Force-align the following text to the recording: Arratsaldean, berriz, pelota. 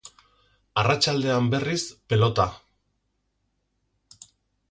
Arratsaldean, 0.83 1.49
berriz, 1.51 1.85
pelota. 2.13 2.47